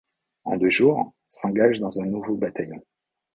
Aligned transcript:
En 0.45 0.57
deux 0.57 0.71
jours, 0.71 1.13
s'engagent 1.29 1.79
dans 1.79 2.01
un 2.01 2.07
nouveau 2.07 2.35
bataillon. 2.35 2.83